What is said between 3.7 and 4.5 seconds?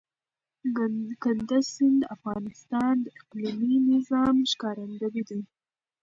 نظام